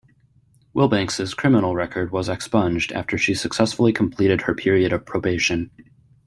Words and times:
Wilbanks's 0.73 1.35
criminal 1.35 1.75
record 1.75 2.11
was 2.11 2.27
expunged 2.27 2.91
after 2.91 3.19
she 3.19 3.35
successfully 3.35 3.93
completed 3.93 4.41
her 4.41 4.55
period 4.55 4.91
of 4.93 5.05
probation. 5.05 5.69